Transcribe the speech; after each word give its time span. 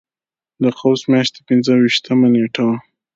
د 0.61 0.63
قوس 0.79 1.01
میاشتې 1.11 1.39
پنځه 1.47 1.71
ویشتمه 1.81 2.27
نېټه 2.33 2.61
وه. 2.67 2.77